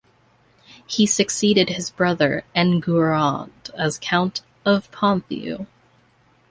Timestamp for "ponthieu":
4.89-5.67